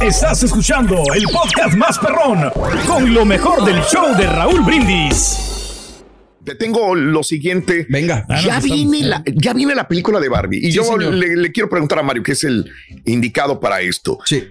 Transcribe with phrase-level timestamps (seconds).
[0.00, 2.50] Estás escuchando el podcast más perrón
[2.86, 6.02] con lo mejor del show de Raúl Brindis.
[6.44, 7.86] Te tengo lo siguiente.
[7.88, 8.26] Venga.
[8.42, 10.58] ya, viene la, ya viene la película de Barbie.
[10.58, 12.70] Y Sí, yo le, le quiero preguntar a Mario, que es el
[13.06, 14.18] indicado para esto.
[14.24, 14.44] Sí.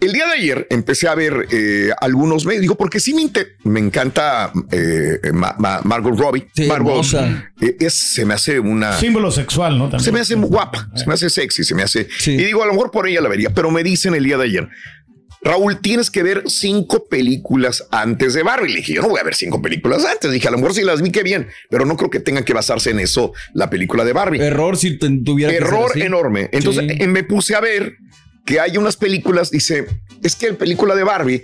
[0.00, 3.28] El día de ayer empecé a ver eh, algunos medios, digo, porque sí me,
[3.64, 6.46] me encanta eh, Ma- Ma- Margot Robbie.
[6.54, 7.04] Sí, Margot
[7.60, 8.92] eh, es, se me hace una...
[8.96, 9.84] Símbolo sexual, ¿no?
[9.88, 10.04] También.
[10.04, 12.06] Se me hace muy guapa, se me hace sexy, se me hace.
[12.16, 12.30] Sí.
[12.32, 14.44] Y digo, a lo mejor por ella la vería, pero me dicen el día de
[14.44, 14.68] ayer,
[15.42, 18.70] Raúl, tienes que ver cinco películas antes de Barbie.
[18.70, 20.30] Le dije, yo no voy a ver cinco películas antes.
[20.32, 22.52] Dije, a lo mejor si las vi, qué bien, pero no creo que tengan que
[22.54, 24.40] basarse en eso la película de Barbie.
[24.40, 26.02] Error si tuviera que ser Error así.
[26.02, 26.50] enorme.
[26.52, 26.96] Entonces Sí.
[27.02, 27.94] eh, me puse a ver
[28.48, 29.86] que hay unas películas, dice,
[30.22, 31.42] es que la película de Barbie,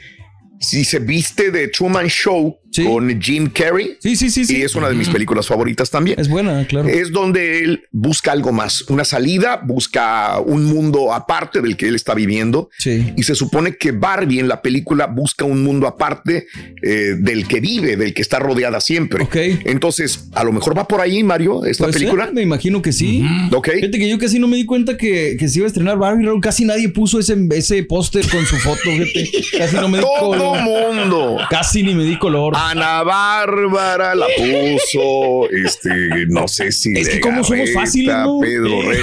[0.59, 2.85] si se viste de Truman Show Sí.
[2.85, 4.57] con Jim Carrey, Sí, sí, sí, sí.
[4.59, 6.89] y es una de mis películas favoritas también Es buena, claro.
[6.89, 11.95] es donde él busca algo más, una salida, busca un mundo aparte del que él
[11.95, 12.71] está viviendo.
[12.79, 13.13] Sí.
[13.17, 16.47] Y se supone que Barbie en la película busca un mundo aparte
[16.83, 19.23] eh, del que vive, del que está rodeada siempre.
[19.23, 19.37] Ok.
[19.65, 22.31] Entonces, a lo mejor va por ahí, Mario, esta película.
[22.33, 23.25] me imagino que sí.
[23.53, 23.69] Ok.
[23.75, 26.29] Fíjate que yo casi no me di cuenta que, que se iba a estrenar Barbie.
[26.41, 29.31] Casi nadie puso ese, ese póster con su foto, fíjate.
[29.59, 30.61] Casi no me di Todo color.
[30.63, 31.37] mundo.
[31.51, 32.55] Casi ni me di color.
[32.71, 35.91] Ana Bárbara la puso, este,
[36.29, 36.93] no sé si.
[36.99, 38.41] Es que de cómo somos fáciles, ¿no?
[38.41, 39.01] Pedro Rey.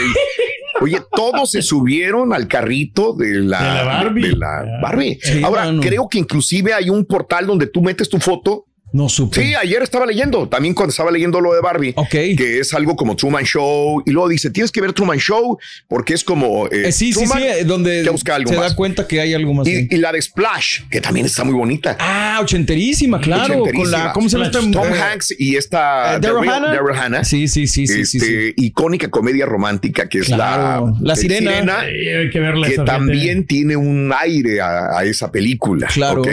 [0.81, 4.21] Oye, todos se subieron al carrito de la, De la Barbie.
[4.29, 5.19] de la Barbie.
[5.21, 5.81] Sí, Ahora, mano.
[5.81, 8.65] creo que inclusive hay un portal donde tú metes tu foto.
[8.93, 9.41] No supe.
[9.41, 12.09] Sí, ayer estaba leyendo, también cuando estaba leyendo lo de Barbie, Ok.
[12.09, 15.57] que es algo como Truman Show, y luego dice, tienes que ver Truman Show
[15.87, 16.67] porque es como...
[16.67, 18.71] eh, Eh, sí, sí, Truman sí, eh, donde busca algo se más.
[18.71, 19.67] da cuenta que hay algo más.
[19.67, 21.95] Y, y la de Splash, que también está muy bonita.
[21.99, 23.63] Ah, ochenterísima, claro.
[23.73, 26.73] Con la, ¿cómo se llama esta Tom eh, Hanks y esta eh, Daryl Hannah?
[26.73, 27.23] Daryl Hannah.
[27.23, 28.53] Sí, sí, sí, sí, sí, este, sí.
[28.57, 31.81] icónica comedia romántica que es Claro, la, La Sirena.
[31.81, 35.87] Sí, hay que verla que también tiene un aire a, a esa película.
[35.87, 36.21] Claro.
[36.21, 36.27] ¿ok?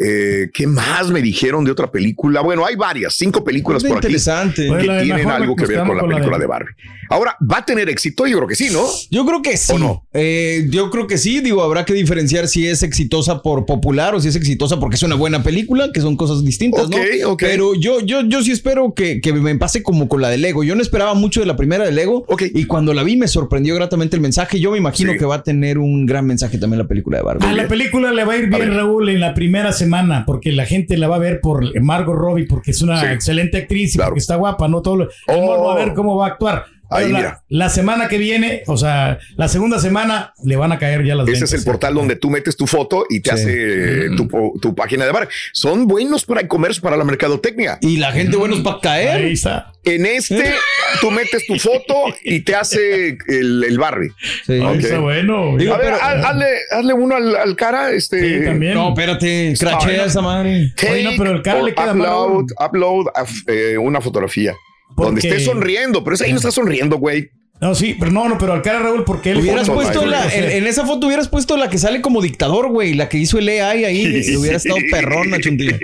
[0.00, 2.40] Eh, ¿Qué más me dijeron de otra película?
[2.40, 4.66] Bueno, hay varias, cinco películas Muy por aquí interesante.
[4.68, 6.46] Pues que la de tienen algo que ver con la con la película de- de
[6.46, 6.74] Barbie.
[7.10, 8.26] Ahora, ¿va a tener éxito?
[8.26, 8.84] Yo creo que sí, ¿no?
[9.10, 9.72] Yo creo que sí.
[9.72, 10.06] ¿O no?
[10.12, 11.40] Eh, yo creo que sí.
[11.40, 15.02] Digo, habrá que diferenciar si es exitosa por popular o si es exitosa porque es
[15.02, 16.90] una buena película, que son cosas distintas, Ok,
[17.22, 17.30] ¿no?
[17.30, 17.40] ok.
[17.42, 20.62] Pero yo, yo, yo sí espero que, que me pase como con la de Lego.
[20.64, 22.26] Yo no esperaba mucho de la primera de Lego.
[22.40, 24.60] Y cuando la vi me sorprendió gratamente el mensaje.
[24.60, 25.18] Yo me imagino Sí.
[25.18, 27.46] que va a tener un gran mensaje también la película de Barbie.
[27.46, 28.74] A la película le va a ir bien.
[28.74, 29.87] Raúl, en la primera semana,
[30.26, 33.06] porque la gente la va a ver por Margot Robbie, porque es una Sí.
[33.06, 34.10] excelente actriz y Claro.
[34.10, 34.82] porque está guapa, ¿no?
[34.82, 35.36] Todo lo, Oh.
[35.40, 36.64] morbo a ver cómo va a actuar.
[36.90, 37.42] Ahí, la, mira.
[37.48, 41.24] la semana que viene, o sea, la segunda semana le van a caer ya las
[41.28, 41.52] Ese ventas.
[41.52, 43.34] es el portal donde tú metes tu foto y te Sí.
[43.34, 45.28] hace eh, tu, po- tu página de Barbie.
[45.52, 47.78] Son buenos para el comercio, para la mercadotecnia.
[47.82, 49.24] Y la gente, bueno, es para Ahí caer.
[49.26, 49.72] está.
[49.84, 50.52] En este,
[51.00, 54.10] tú metes tu foto y te hace el, el Barbie.
[54.46, 54.52] Sí.
[54.54, 54.74] Ahí Ok.
[54.76, 55.56] está bueno.
[55.56, 57.92] Digo, A ver, pero- haz- hazle, hazle uno al, al cara.
[57.92, 58.74] Este, Sí, también.
[58.74, 60.72] No, espérate, crachea esa madre.
[60.76, 63.06] Take Oye, no, pero el cara le queda mal, upload, Raúl.
[63.06, 63.06] upload
[63.46, 64.54] eh, una fotografía.
[64.98, 67.30] Donde esté sonriendo, pero esa ahí no está sonriendo, güey.
[67.60, 70.48] No, sí, pero no, no, pero al cara Raúl, porque él Hubieras puesto la, en,
[70.48, 73.48] en esa foto hubieras puesto la que sale como dictador, güey, la que hizo el
[73.48, 75.76] AI ahí, y hubiera estado perrona, chuntillo.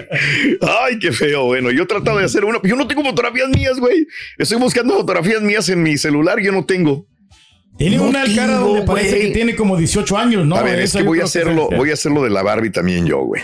[0.82, 1.44] Ay, qué feo.
[1.44, 2.58] Bueno, yo he tratado de hacer una.
[2.64, 4.06] Yo no tengo fotografías mías, güey.
[4.36, 6.40] Estoy buscando fotografías mías en mi celular.
[6.40, 7.06] Yo no tengo.
[7.78, 10.56] Tiene No una al cara donde parece que tiene como 18 años, ¿no?
[10.56, 13.06] a ver, es que voy a creo hacerlo, voy a hacerlo de la Barbie también
[13.06, 13.42] yo, güey.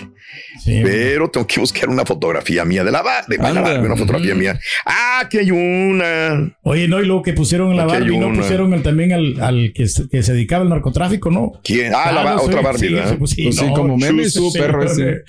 [0.62, 3.52] Sí, Pero tengo que buscar una fotografía mía de la, Ba- de la.
[3.52, 4.60] Barbie, una fotografía mía.
[4.84, 6.54] Ah, que hay una.
[6.62, 9.88] Oye, no, y luego que pusieron la Barbie, no pusieron el- también al, al que,
[9.88, 11.52] se- que se dedicaba al narcotráfico, ¿no?
[11.64, 11.92] ¿Quién?
[11.94, 13.10] Ah, la Ah, ba- no, otra Barbie, sí, ¿verdad?
[13.10, 15.02] sí, pues sí, Pues sí, no, como meme chus, estuvo sí, perro ese.
[15.02, 15.22] hombre.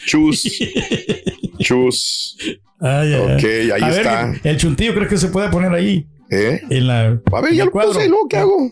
[1.60, 2.38] Chus.
[2.82, 3.22] Ay, ay.
[3.36, 3.44] Ok,
[3.74, 4.34] ahí A ver, está.
[4.44, 6.06] el chuntillo, ¿crees que se puede poner ahí?
[6.32, 6.62] ¿Eh?
[6.70, 8.72] En la, A ver, en ya lo puse, ¿y luego qué hago?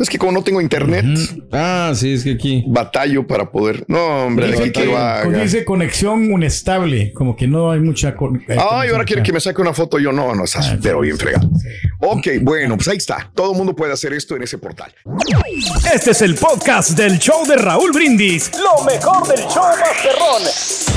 [0.00, 1.04] Es que como no tengo internet,
[1.52, 2.64] Ah, sí, es que aquí.
[2.66, 3.84] batallo para poder.
[3.86, 5.28] No, hombre, de Dice, que, que haga.
[5.42, 8.16] dice conexión inestable, como que no hay mucha.
[8.16, 9.98] con- eh, Ay, ahora quiere que me saque una foto.
[9.98, 11.50] Yo no, no, estás Ah, pero sí, bien sí, fregado.
[11.54, 11.68] sí.
[12.00, 13.30] Ok, bueno, pues ahí está.
[13.34, 14.90] Todo el mundo puede hacer esto en ese portal.
[15.94, 18.50] Este es el podcast del show de Raúl Brindis.
[18.58, 20.42] Lo mejor del show Masterrón.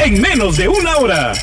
[0.06, 1.34] En menos de una hora.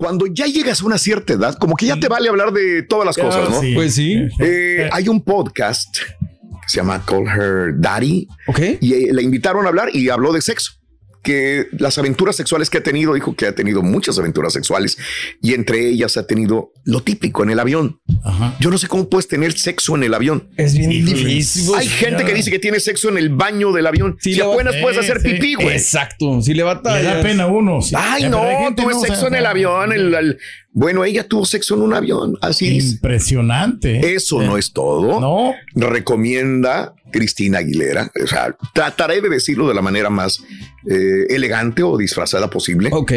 [0.00, 3.04] Cuando ya llegas a una cierta edad, como que ya te vale hablar de todas
[3.04, 3.60] las cosas, ¿no?
[3.60, 3.74] Sí.
[3.74, 4.16] Pues sí.
[4.38, 8.60] Eh, hay un podcast que se llama Call Her Daddy Ok.
[8.80, 10.72] y eh, le invitaron a hablar y habló de sexo.
[11.22, 14.96] Que las aventuras sexuales que ha tenido, dijo que ha tenido muchas aventuras sexuales
[15.42, 18.00] y entre ellas ha tenido lo típico en el avión.
[18.24, 18.56] Ajá.
[18.58, 20.48] Yo no sé cómo puedes tener sexo en el avión.
[20.56, 21.74] Es bien difícil.
[21.76, 24.16] Hay gente que dice que tiene sexo en el baño del avión.
[24.20, 25.28] Sí, si apenas puedes hacer sí.
[25.30, 25.68] pipí, güey.
[25.76, 26.40] Exacto.
[26.40, 27.82] Si le va a Le da pena a uno.
[27.82, 27.94] sí.
[27.98, 28.38] Ay, Ya, no,
[28.74, 28.98] tuve ¿no?
[28.98, 29.92] O sea, sexo en el avión.
[29.92, 30.38] el- el-
[30.72, 32.38] Bueno, ella tuvo sexo en un avión.
[32.40, 32.92] Así es.
[32.92, 34.14] Impresionante.
[34.14, 35.20] Eso no es todo.
[35.20, 35.52] No.
[35.74, 38.10] Recomienda Cristina Aguilera.
[38.22, 40.42] O sea, trataré de decirlo de la manera más
[40.90, 42.90] eh, elegante o disfrazada posible.
[42.92, 43.12] Ok.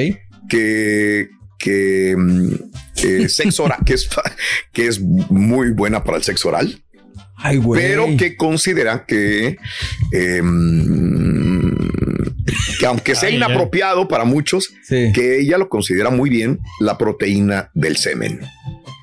[0.49, 1.29] Que,
[1.59, 4.09] que mm, sexo oral, que es,
[4.71, 6.79] que es muy buena para el sexo oral.
[7.35, 7.81] Ay, güey.
[7.81, 9.57] pero que considera que,
[10.13, 11.75] eh, mm,
[12.79, 15.11] que aunque sea Ay, inapropiado para muchos, Sí.
[15.13, 18.39] que ella lo considera muy bien la proteína del semen.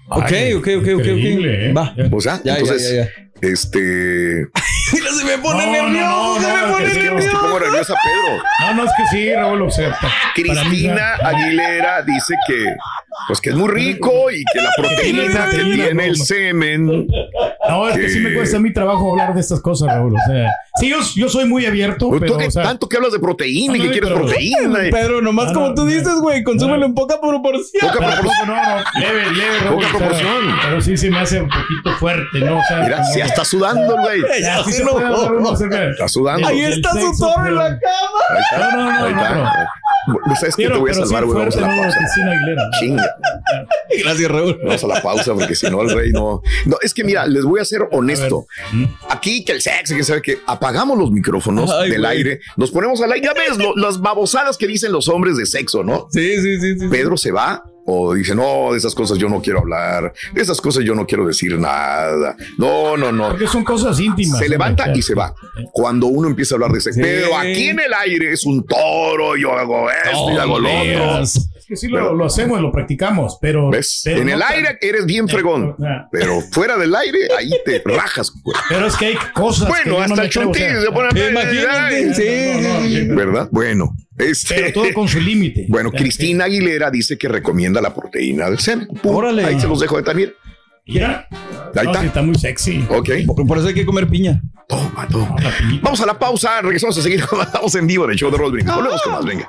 [0.09, 1.07] Ok, Ay, ok, ok, ok, ok.
[1.07, 1.73] ¿eh?
[1.77, 1.95] Va.
[2.11, 3.30] O sea, Ya, ya, entonces, ya, ya.
[3.43, 4.47] Este,
[4.93, 6.99] Mira, se me pone No, no, nervioso, no, se no, me pone que es que,
[7.01, 7.41] es que nervioso.
[7.41, 8.43] pongo nerviosa a Pedro.
[8.61, 9.63] No, no, es que sí, Raúl.
[9.63, 12.65] O sea, pa- para mí Cristina Aguilera dice que,
[13.29, 16.25] pues que es muy rico y que la proteína que tiene el no.
[16.25, 17.07] semen.
[17.69, 20.15] No, es que sí me que- cuesta mí trabajo hablar de estas cosas, Raúl.
[20.15, 22.97] O sea, sí, yo, yo soy muy abierto, Tú pero, que o sea, tanto que
[22.97, 24.87] hablas de proteína y que quieres pero- proteína.
[24.87, 25.91] y Pedro, nomás No, como no, tú no.
[25.91, 26.87] dices, güey, consúmelo No.
[26.87, 27.81] en poca proporción.
[27.81, 28.47] Poca pero proporción.
[28.49, 29.77] no, no, leve, leve, Raúl.
[29.77, 30.57] Poca o sea, proporción.
[30.65, 32.59] pero sí se me hace un poquito fuerte, ¿no?
[32.59, 34.21] O sea, Mira, como- ya está sudando güey.
[34.41, 36.47] Ya sí de- Está sudando.
[36.49, 38.71] Ahí está su torre en pero- la cama.
[38.73, 39.11] No, no,
[39.45, 39.53] no,
[40.07, 40.69] no, ¿Sabes qué?
[40.69, 41.39] Te voy a salvar, güey.
[41.39, 41.99] Vamos a la pausa.
[42.31, 42.63] Aguilera.
[42.79, 43.17] Chinga.
[44.05, 44.59] Gracias, Raúl.
[44.65, 46.41] Vamos a la pausa porque si no, el rey no.
[46.67, 48.47] No, es que mira, les voy a ser honesto.
[49.09, 52.17] Aquí que el sexo, que sabe que apagamos los micrófonos Ay, del güey.
[52.17, 53.27] aire, nos ponemos al aire.
[53.27, 56.07] Ya ves lo- las babosadas que dicen los hombres de sexo, ¿no?
[56.11, 56.89] Sí, sí, sí, sí.
[56.89, 60.61] Pedro se va o dice, no, de esas cosas yo no quiero hablar, de esas
[60.61, 62.37] cosas yo no quiero decir nada.
[62.59, 63.29] No, no, no.
[63.31, 64.39] Porque son cosas íntimas.
[64.39, 65.35] Se levanta y se va.
[65.73, 67.03] Cuando uno empieza a hablar de sexo, Sí.
[67.07, 71.23] pero aquí en el aire es un toro, yo hago esto y hago lo otro.
[71.71, 73.71] Que sí lo, lo hacemos, lo practicamos, pero.
[73.71, 74.01] ¿Ves?
[74.05, 76.09] pero en no el tan- aire eres bien fregón, Ah.
[76.11, 78.33] pero fuera del aire ahí te rajas.
[78.43, 78.57] güey.
[78.69, 79.67] Pero es que hay cosas.
[79.69, 82.61] que Bueno, no hasta me el atrevo, o sea, se pone Imagínate, Ay, sí.
[82.61, 83.49] no, no, no, ¿Verdad?
[83.53, 84.55] Bueno, este.
[84.57, 85.67] Pero todo con su límite.
[85.69, 88.59] Bueno, Cristina Aguilera dice que recomienda la proteína del.
[89.01, 89.45] Pum, Órale.
[89.45, 90.33] Ahí se los dejo de también.
[90.89, 91.29] Mira.
[91.31, 92.01] Ahí No, está.
[92.01, 92.85] sí, está muy sexy.
[92.89, 93.11] Ok.
[93.29, 94.43] Por, por eso hay que comer piña.
[94.69, 95.37] Toma, toma.
[95.37, 95.83] Piñita.
[95.85, 96.61] Vamos a la pausa.
[96.63, 97.21] Regresamos a seguir.
[97.21, 98.75] Estamos en vivo en el show de Brindis.
[98.75, 99.25] Volvemos con más.
[99.25, 99.49] Venga.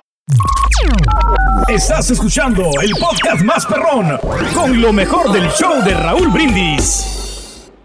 [1.67, 4.17] Estás escuchando el podcast más perrón
[4.53, 7.05] con lo mejor del show de Raúl Brindis.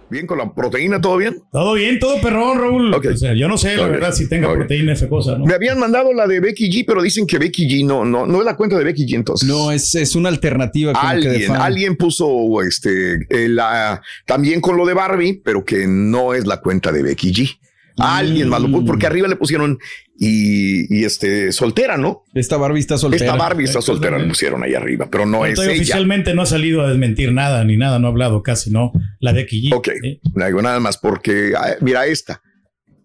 [0.09, 1.43] Bien, con la proteína, ¿todo bien?
[1.51, 2.95] Todo bien, todo perrón, Raúl.
[2.95, 3.07] Ok.
[3.13, 5.45] O sea, yo no sé, la verdad, si tenga proteína esa cosa, ¿no?
[5.45, 8.39] Me habían mandado la de Becky G, pero dicen que Becky G no, no, no
[8.39, 9.49] es la cuenta de Becky G entonces.
[9.49, 10.93] No, es, es una alternativa.
[10.93, 11.61] como que de Alguien, fan.
[11.61, 16.61] alguien puso este eh, la, también con lo de Barbie, pero que no es la
[16.61, 17.59] cuenta de Becky G.
[17.99, 19.79] Alguien más lo puso, porque arriba le pusieron
[20.19, 22.25] y, y, este soltera, ¿no?
[22.35, 23.25] Esta Barbie está soltera.
[23.25, 25.73] Esta Barbie está soltera, le pusieron ahí arriba, pero no es ella.
[25.73, 28.93] oficialmente no ha salido a desmentir nada, ni nada, no ha hablado casi, ¿no?
[29.21, 29.75] La de Becky G.
[29.75, 30.21] Ok, ¿eh?
[30.35, 32.43] no digo nada más porque ah, mira esta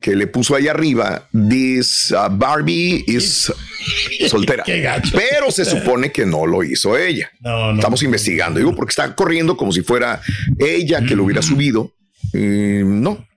[0.02, 3.54] que le puso ahí arriba, this uh, Barbie is
[4.28, 4.64] soltera.
[4.64, 5.16] Qué gacho.
[5.16, 7.32] Pero se supone que no lo hizo ella.
[7.40, 7.76] No, no.
[7.76, 10.20] Estamos investigando, digo, porque está corriendo como si fuera
[10.58, 11.94] ella que lo hubiera subido.
[12.34, 13.31] Y no, no.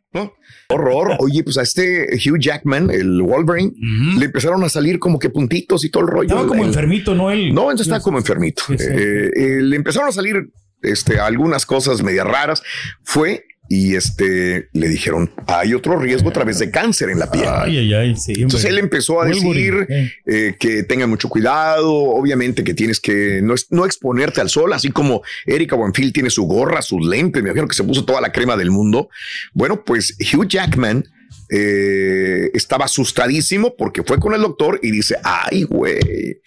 [0.75, 1.17] Horror.
[1.21, 3.73] Oye, pues a este Hugh Jackman, el Wolverine,
[4.19, 6.29] le empezaron a salir como que puntitos y todo el rollo.
[6.29, 7.31] Estaba como El- enfermito, ¿no?
[7.31, 7.55] Él.
[7.55, 8.63] No, entonces está como enfermito.
[8.71, 10.51] Eh, eh, le empezaron a salir
[10.83, 12.63] este, algunas cosas medias raras.
[13.03, 17.47] Fue y este le dijeron hay otro riesgo a través de cáncer en la piel.
[17.49, 18.33] Ay, ay, ay, sí.
[18.37, 20.13] Entonces él empezó a decir eh.
[20.27, 24.91] eh, que tengan mucho cuidado, obviamente que tienes que no, no exponerte al sol, así
[24.91, 28.33] como Erika Buenfield tiene su gorra, sus lentes, me imagino que se puso toda la
[28.33, 29.09] crema del mundo.
[29.53, 31.05] Bueno, pues Hugh Jackman
[31.51, 36.41] eh, estaba asustadísimo porque fue con el doctor y dice, ay, güey,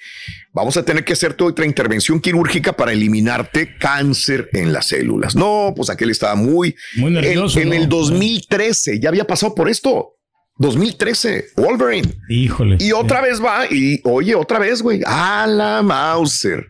[0.54, 5.36] vamos a tener que hacerte otra intervención quirúrgica para eliminarte cáncer en las células.
[5.36, 6.76] No, pues aquel estaba muy...
[6.96, 7.84] Muy nervioso, En, en ¿no?
[7.84, 10.14] el 2013 ya había pasado por esto.
[10.60, 12.12] 2013, Wolverine.
[12.30, 12.78] Híjole.
[12.80, 16.66] Y otra vez va y oye, otra vez, güey, a la Mauser.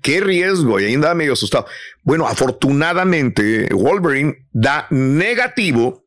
[0.00, 0.78] Qué riesgo.
[0.78, 1.66] Y ahí andaba medio asustado.
[2.04, 6.01] Bueno, afortunadamente, Wolverine da negativo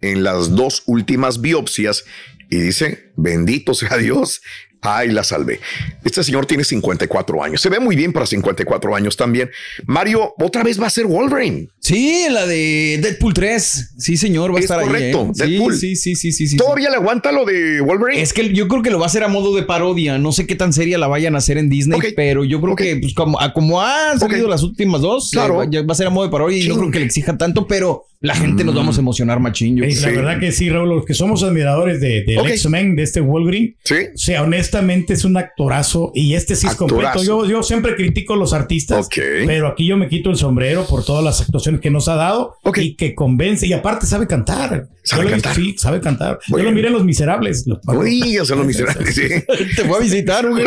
[0.00, 2.04] en las dos últimas biopsias
[2.48, 4.40] y dice, bendito sea Dios.
[4.82, 5.60] Ay, la salvé.
[6.04, 7.60] Este señor tiene 54 años.
[7.60, 9.50] Se ve muy bien para 54 años también.
[9.84, 11.68] Mario, otra vez va a ser Wolverine.
[11.80, 13.94] Sí, la de Deadpool 3.
[13.98, 15.28] Sí, señor, va a Es estar correcto, ahí.
[15.28, 15.32] ¿eh?
[15.34, 15.76] Sí, Deadpool.
[15.76, 16.56] Sí, sí, sí, sí, sí.
[16.56, 18.22] ¿Todavía le aguanta lo de Wolverine?
[18.22, 20.16] Es que yo creo que lo va a hacer a modo de parodia.
[20.16, 22.96] No sé qué tan seria la vayan a hacer en Disney, pero yo creo que,
[22.96, 25.56] pues, como, han salido las últimas dos, Claro.
[25.62, 27.04] eh, va, ya va a ser a modo de parodia y no creo que le
[27.04, 29.76] exijan tanto, pero la gente nos vamos a emocionar machín.
[29.76, 30.00] yo creo.
[30.02, 32.48] La verdad que sí, Raúl, los que somos admiradores de, del Ok.
[32.50, 33.94] X-Men, de este Wolverine, Sí.
[34.14, 37.18] o sea, honestamente es un actorazo y este sí es Actorazo.
[37.18, 37.24] completo.
[37.24, 39.16] Yo, yo siempre critico a los artistas, Ok.
[39.46, 42.56] pero aquí yo me quito el sombrero por todas las actuaciones que nos ha dado
[42.62, 42.78] Ok.
[42.78, 44.88] y que convence y aparte sabe cantar.
[45.02, 45.64] Sabe Yo lo he visto, cantar.
[45.64, 46.38] Sí, sabe cantar.
[46.48, 46.64] Bueno.
[46.64, 47.66] Yo lo miré en Los Miserables.
[47.66, 49.14] Los- Uy, ya son los miserables.
[49.14, 49.22] sí.
[49.76, 50.66] Te voy a visitar, güey.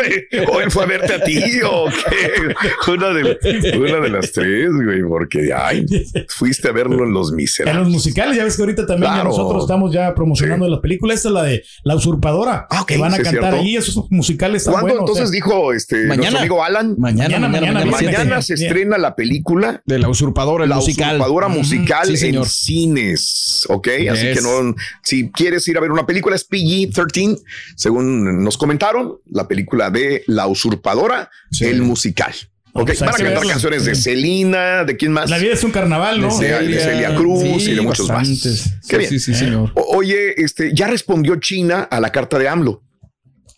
[0.52, 2.92] O él fue a verte a ti o qué.
[2.92, 5.86] Una de, una de las tres, güey, porque ay,
[6.30, 7.84] fuiste a verlo en Los En Miserables.
[7.84, 11.14] los musicales, ya ves que ahorita también ya nosotros estamos ya promocionando la película.
[11.14, 12.68] Esta es la de La Usurpadora.
[12.70, 13.62] Ah, que van a sí es cantar cierto.
[13.62, 13.76] ahí.
[13.76, 15.00] Esos musicales ¿Cuándo buenos.
[15.02, 15.32] entonces eh.
[15.34, 16.16] dijo este Mañana.
[16.18, 16.96] nuestro amigo Alan?
[16.98, 17.98] Mañana, Mañana, mañana, mañana, mañana, mañana.
[17.98, 18.18] siete.
[18.18, 21.16] Mañana se estrena la película De la usurpadora, el La musical.
[21.16, 22.46] usurpadora musical Sí, señor.
[22.46, 23.88] en cines, ¿ok?
[24.12, 27.42] Así que no, si quieres ir a ver una película es PG-13,
[27.76, 31.66] según nos comentaron, la película de La usurpadora, Sí.
[31.66, 32.34] el musical.
[32.76, 34.02] Ok, van a cantar canciones de Sí.
[34.02, 35.30] Celina, ¿de quién más?
[35.30, 36.28] La vida es un carnaval, ¿no?
[36.28, 38.18] De Celia- de Celia Cruz y de muchos más.
[38.28, 38.64] bastantes.
[38.88, 39.10] Qué Sí, bien.
[39.10, 39.72] sí, sí, señor.
[39.76, 42.83] O- Oye, este, ya respondió China a la carta de AMLO.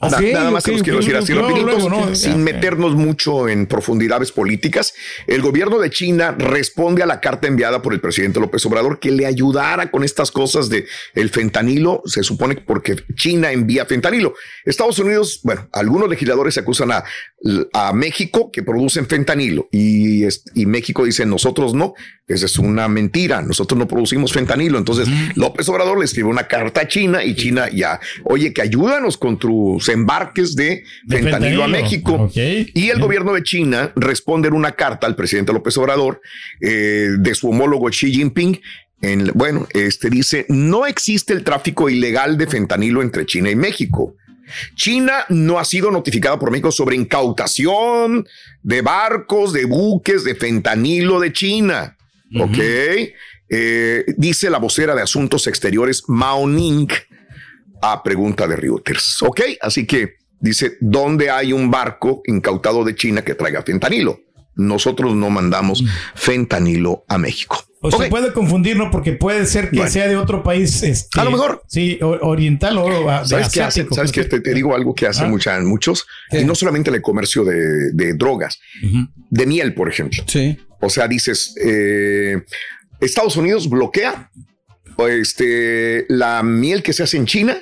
[0.09, 2.15] Nada más se los quiero decir así ¿no?
[2.15, 4.93] sin meternos mucho en profundidades políticas.
[5.27, 9.11] El gobierno de China responde a la carta enviada por el presidente López Obrador que
[9.11, 12.01] le ayudara con estas cosas de el fentanilo.
[12.05, 14.33] Se supone que porque China envía fentanilo.
[14.65, 17.03] Estados Unidos, bueno, algunos legisladores acusan a,
[17.73, 21.93] a México que producen fentanilo y, y México dice nosotros no.
[22.27, 23.41] Esa es una mentira.
[23.43, 24.79] Nosotros no producimos fentanilo.
[24.79, 29.17] Entonces López Obrador le escribe una carta a China y China ya, oye, que ayúdanos
[29.17, 31.67] con tus embarques de, De fentanilo, a.
[31.67, 32.29] México.
[32.33, 32.99] Y el Bien.
[32.99, 36.21] gobierno de China responde en una carta al presidente López Obrador
[36.61, 38.59] eh, de su homólogo Xi Jinping.
[39.01, 44.15] En, bueno, este dice, no existe el tráfico ilegal de fentanilo entre China y México.
[44.75, 48.27] China no ha sido notificada por México sobre incautación
[48.63, 51.97] de barcos, de buques, de fentanilo de China.
[52.39, 52.57] Ok.
[53.49, 56.87] Eh, dice la vocera de Asuntos Exteriores, Mao Ning,
[57.81, 59.21] a pregunta de Reuters.
[59.21, 59.41] Ok.
[59.61, 64.19] Así que dice, ¿dónde hay un barco incautado de China que traiga fentanilo?
[64.55, 65.83] Nosotros no mandamos
[66.15, 67.63] fentanilo a México.
[67.81, 68.89] O se puede confundir, ¿no?
[68.89, 69.91] Porque puede ser que Bueno.
[69.91, 70.81] sea de otro país.
[70.81, 71.61] Este, A lo mejor.
[71.67, 73.85] Sí, oriental o de ¿Sabes qué hace?
[73.91, 74.23] ¿Sabes qué?
[74.23, 75.29] Te, te digo algo que hacen Ah.
[75.29, 78.59] mucha- muchos, y no solamente en el comercio de, de drogas,
[79.29, 80.23] de miel, por ejemplo.
[80.25, 80.57] Sí.
[80.85, 82.41] O sea, dices, eh,
[83.01, 84.29] Estados Unidos bloquea
[85.09, 87.57] este, la miel que se hace en China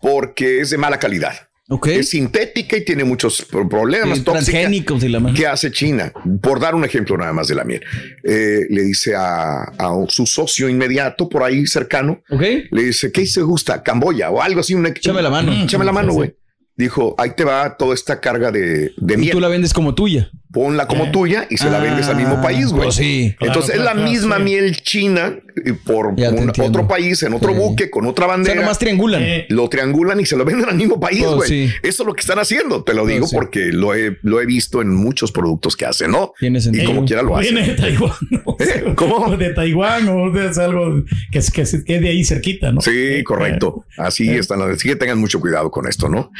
[0.00, 1.32] porque es de mala calidad.
[1.72, 1.86] Ok.
[1.88, 5.36] Es sintética y tiene muchos pro- problemas Sí, transgénicos y la más.
[5.36, 6.12] ¿Qué hace China?
[6.42, 7.80] Por dar un ejemplo nada más de la miel.
[8.24, 12.42] Eh, le dice a, a su socio inmediato por ahí cercano, Ok.
[12.70, 13.84] le dice, ¿qué se gusta?
[13.84, 14.74] Camboya o algo así.
[14.74, 15.52] Una, Échame la mano.
[15.62, 16.34] Échame la mano, güey.
[16.76, 19.30] Dijo, ahí te va toda esta carga de, de Y miel.
[19.30, 20.28] tú la vendes como tuya.
[20.52, 21.10] Ponla como Eh.
[21.12, 22.84] tuya y se la Ah, vendes al mismo país, güey.
[22.84, 23.34] pues sí.
[23.38, 24.42] Claro, Entonces es la claro, misma sí.
[24.42, 27.58] miel china eh, por un- otro país, en otro Sí.
[27.58, 28.60] buque, con otra O sea, bandera.
[28.60, 29.22] nomás triangulan.
[29.22, 31.48] Eh, lo triangulan y se lo venden al mismo país, Oh, güey.
[31.48, 31.70] sí.
[31.82, 34.46] Eso es lo que están haciendo, te lo Oh, digo porque lo he, lo he
[34.46, 36.32] visto en muchos productos que hacen, ¿no?
[36.38, 36.86] Tiene Y sentido.
[36.86, 37.54] como quiera lo hacen.
[37.54, 38.12] Viene de Taiwán.
[38.30, 38.56] ¿no?
[38.60, 38.92] ¿Eh?
[38.96, 39.16] ¿Cómo?
[39.16, 42.24] O De Taiwán o de es algo que es, que es, que es de ahí
[42.24, 42.80] cerquita, ¿no?
[42.80, 43.84] Sí, Eh, correcto.
[43.98, 44.38] Así eh.
[44.38, 44.62] están.
[44.62, 46.30] Así que tengan mucho cuidado con esto, ¿no?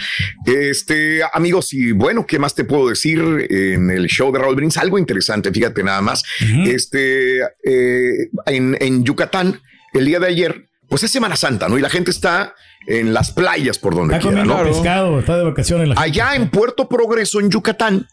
[0.47, 4.77] Este, amigos, y bueno, ¿qué más te puedo decir en el show de Raúl Brins?
[4.79, 6.23] Algo interesante, fíjate nada más.
[6.67, 9.61] Este, eh, en, en Yucatán,
[9.93, 11.79] el día de ayer, pues es Semana Santa, ¿no?
[11.79, 12.55] Y la gente está
[12.87, 14.63] en las playas por donde Está quiera, ¿no?
[14.65, 15.89] pescado, está de vacaciones.
[15.89, 16.09] La gente.
[16.21, 18.09] Allá en Puerto Progreso, en Yucatán,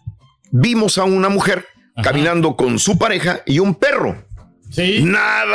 [0.52, 1.66] vimos a una mujer
[2.04, 4.24] caminando con su pareja y un perro.
[4.70, 5.02] Sí.
[5.02, 5.46] Nada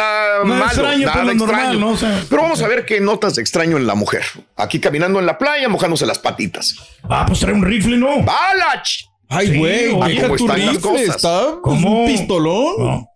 [0.42, 1.78] Nada malo, extraño, nada pues, normal, extraño.
[1.80, 1.88] ¿no?
[1.90, 4.22] O sea- Pero vamos a ver qué notas de extraño en la mujer.
[4.56, 6.74] Aquí caminando en la playa, mojándose las patitas.
[7.04, 8.22] Ah, pues trae un rifle, ¿no?
[8.22, 8.88] ¡Balach!
[9.32, 11.16] Ay, Sí, güey, oye, deja ¿cómo tu están las rifle, cosas?
[11.16, 12.00] Está pues, ¿Cómo?
[12.00, 12.74] un pistolón.
[12.78, 13.08] No.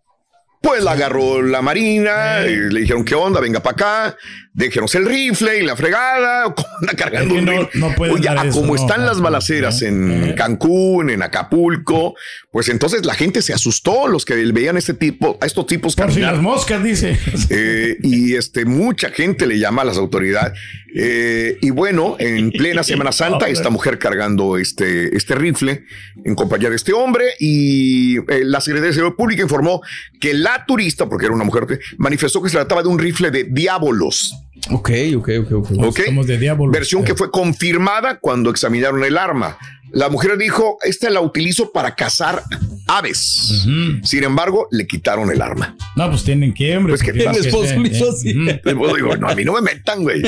[0.62, 3.40] Pues la agarró la marina, y le dijeron, ¿qué onda?
[3.40, 4.16] Venga para acá,
[4.56, 8.28] déjenos el rifle y la fregada, ¿cómo anda cargando Es que un no- no Oye,
[8.28, 10.34] a eso, como no, están las balaceras en.
[10.36, 12.14] Cancún, en Acapulco,
[12.50, 15.94] pues entonces la gente se asustó, los que veían a este tipo, a estos tipos
[15.94, 17.16] Por si las moscas, dice.
[17.50, 20.58] Eh, y este, mucha gente le llama a las autoridades.
[20.98, 25.84] Eh, y bueno, en plena Semana Santa, esta mujer cargando este, este rifle
[26.24, 27.26] en compañía de este hombre.
[27.38, 29.82] Y eh, la Secretaría de Seguridad Pública informó
[30.20, 33.44] que la turista, porque era una mujer, manifestó que se trataba de un rifle de
[33.44, 34.34] diábolos.
[34.70, 35.70] Ok, ok, ok, ok.
[35.78, 36.00] ¿ok?
[36.06, 36.70] Somos de diablo.
[36.70, 39.58] Versión que fue confirmada cuando examinaron el arma.
[39.92, 42.42] La mujer dijo, esta la utilizo para cazar
[42.88, 43.66] aves.
[44.02, 45.76] Sin embargo, le quitaron el arma.
[45.94, 46.92] No, pues tienen que, hombre.
[46.92, 48.34] Pues que es esposo eh, le hizo eh, así.
[48.62, 50.22] Pues digo, no, a mí no me metan, güey.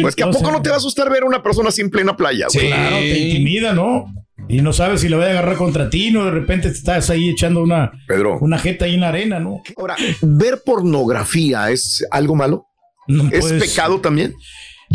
[0.00, 1.90] Pues que a poco no te va a asustar ver a una persona así en
[1.90, 2.68] plena playa, güey.
[2.68, 4.06] Claro, te intimida, ¿no?
[4.48, 7.08] Y no sabes si le va a agarrar contra ti, no de repente te estás
[7.08, 8.38] ahí echando una, Pedro.
[8.40, 9.62] una jeta ahí en la arena, ¿no?
[9.76, 12.66] Ahora, ver pornografía es algo malo.
[13.06, 14.34] No, ¿Es pues, pecado también?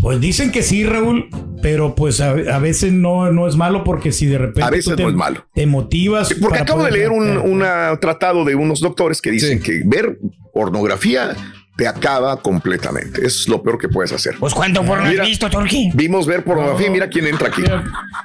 [0.02, 1.30] Pues dicen que sí, Raúl,
[1.62, 4.96] pero pues a, a veces no, no es malo porque si de repente A veces
[4.96, 5.46] te, no es malo.
[5.54, 6.34] te motivas.
[6.40, 9.64] Porque acabo de leer un una tratado de unos doctores que dicen Sí.
[9.64, 10.20] que ver
[10.54, 11.36] pornografía
[11.80, 13.26] te acaba completamente.
[13.26, 14.36] Es lo peor que puedes hacer.
[14.38, 15.24] Pues cuánto por Mira.
[15.24, 15.90] has visto, Turki.
[15.94, 17.62] Vimos ver pornografía mira quién entra aquí.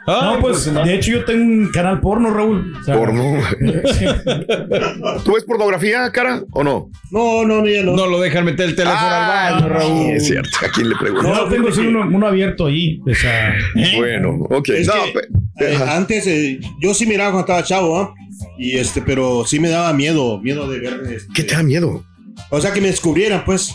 [0.09, 2.77] No, pues de hecho yo tengo un canal porno, Raúl.
[2.81, 3.23] O sea, Porno.
[5.25, 6.91] ¿Tú ves pornografía, cara, o no?
[7.13, 7.95] No, no, no, ya no.
[7.95, 10.05] No lo dejan meter el teléfono Ah, al baño, Raúl.
[10.07, 10.59] sí, es cierto.
[10.67, 11.29] ¿A quién le pregunto?
[11.29, 13.01] No, tengo sí uno, uno abierto ahí.
[13.09, 13.55] O sea,
[13.97, 14.69] Bueno, ok.
[14.71, 15.13] Es No, que,
[15.59, 18.13] pe- eh, antes eh, yo sí miraba cuando estaba chavo, ¿ah?
[18.59, 21.03] Y este, pero sí me daba miedo, miedo de ver.
[21.13, 22.03] este, ¿Qué te da miedo?
[22.51, 23.75] O sea, que me descubrieran, pues.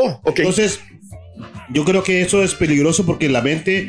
[0.00, 0.38] Oh, ok.
[0.40, 0.80] Entonces,
[1.70, 3.86] yo creo que eso es peligroso porque la mente,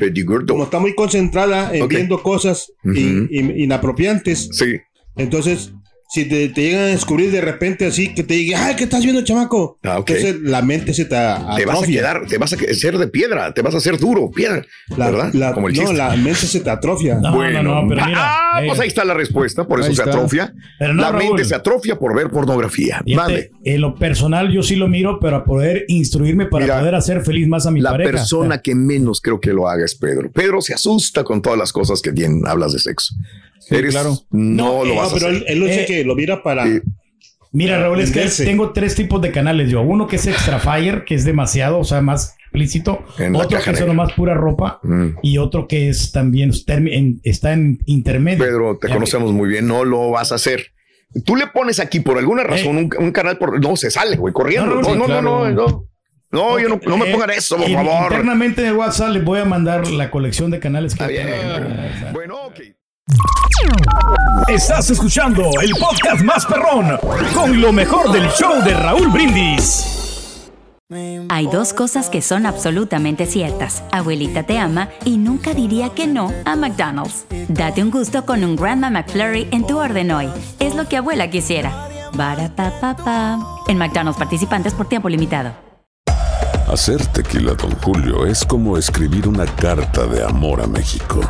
[0.47, 2.95] como está muy concentrada en viendo cosas Ujú.
[2.95, 4.77] in- in- inapropiantes, Sí.
[5.15, 5.71] entonces,
[6.11, 9.03] si te, te llegan a descubrir de repente así, que te digan, ay, ¿qué estás
[9.03, 9.77] viendo, chamaco?
[9.83, 9.97] Ah.
[9.99, 11.99] Entonces, la mente se te Te vas a atrofia.
[12.01, 14.65] quedar, te vas a ser de piedra, te vas a hacer duro, piedra,
[14.97, 15.33] La, ¿verdad?
[15.33, 15.95] la- Como el no, chiste.
[15.97, 17.19] la mente se te atrofia.
[17.21, 19.95] No, bueno, no, no, pero mira, ah, pues ahí está la respuesta, por eso Ahí
[19.95, 20.11] se está.
[20.15, 20.53] atrofia.
[20.79, 21.25] Pero no, la Raúl.
[21.25, 23.01] mente se atrofia por ver pornografía.
[23.15, 23.51] Vale.
[23.63, 27.47] en lo personal yo sí lo miro para poder instruirme, para Mira, poder hacer feliz
[27.47, 28.09] más a mi La pareja.
[28.11, 30.31] persona que menos creo que lo haga es Pedro.
[30.31, 33.13] Pedro se asusta con todas las cosas que tienen, hablas de sexo.
[33.69, 34.17] Eres, claro.
[34.31, 35.37] No, lo No, vas a pero hacer.
[35.41, 36.67] él, él lo dice Eh, que lo mira para.
[36.67, 36.81] eh,
[37.51, 39.81] Mira, Raúl, es que tengo tres tipos de canales yo.
[39.81, 43.03] Uno que es Extra Fire, que es demasiado, o sea, más explícito.
[43.17, 44.79] En Otro que es nomás pura ropa.
[44.83, 45.07] Mm.
[45.23, 48.37] Y otro que es también en- está en intermedio.
[48.45, 50.67] Pedro, te Ya conocemos muy bien, no lo vas a hacer.
[51.25, 52.81] Tú le pones aquí por alguna razón Eh.
[52.99, 54.75] un, un canal por no se sale, güey, corriendo.
[54.75, 55.55] No, No, no, no, no, no, claro.
[55.55, 55.85] no.
[56.31, 58.03] No, yo no, no me Eh, pongan eso, por favor.
[58.03, 61.27] Internamente en el WhatsApp les voy a mandar la colección de canales que Está bien.
[61.27, 62.11] tengo.
[62.13, 62.59] Bueno, ok.
[64.47, 66.97] Estás escuchando el podcast más perrón
[67.33, 70.51] con lo mejor del show de Raúl Brindis.
[71.29, 73.83] Hay dos cosas que son absolutamente ciertas.
[73.91, 77.25] Abuelita te ama y nunca diría que no a McDonald's.
[77.47, 80.29] Date un gusto con un Grandma McFlurry en tu orden hoy.
[80.59, 81.87] Es lo que abuela quisiera.
[82.13, 83.39] Barapapapa.
[83.67, 85.53] En McDonald's participantes por tiempo limitado.
[86.67, 91.21] Hacer tequila, Don Julio, es como escribir una carta de amor a México.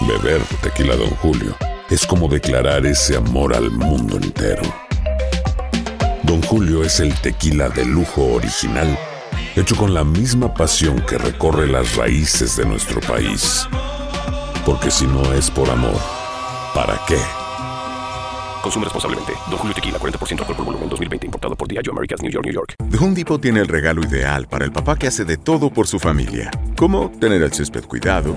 [0.00, 1.56] Beber tequila, Don Julio,
[1.90, 4.62] es como declarar ese amor al mundo entero.
[6.22, 8.96] Don Julio es el tequila de lujo original,
[9.56, 13.66] hecho con la misma pasión que recorre las raíces de nuestro país.
[14.64, 15.98] Porque si no es por amor,
[16.74, 17.18] ¿para qué?
[18.62, 19.32] Consume responsablemente.
[19.50, 21.26] Don Julio Tequila, 40% alcohol por volumen, 2020.
[21.26, 22.74] Importado por Diageo Americas, New York, New York.
[22.90, 25.86] The Home Depot tiene el regalo ideal para el papá que hace de todo por
[25.86, 28.36] su familia, como tener el césped cuidado